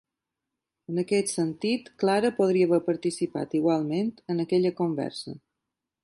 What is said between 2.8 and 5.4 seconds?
participat igualment en aquella conversa.